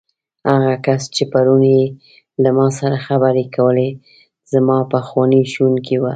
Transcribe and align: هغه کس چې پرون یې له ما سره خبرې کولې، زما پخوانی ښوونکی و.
هغه 0.49 0.73
کس 0.85 1.01
چې 1.15 1.23
پرون 1.33 1.61
یې 1.75 1.83
له 2.43 2.49
ما 2.57 2.67
سره 2.79 2.97
خبرې 3.07 3.45
کولې، 3.55 3.89
زما 4.53 4.77
پخوانی 4.93 5.41
ښوونکی 5.51 5.95
و. 5.99 6.03